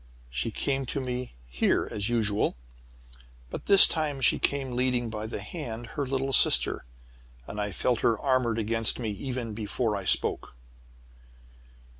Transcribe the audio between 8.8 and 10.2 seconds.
me even before I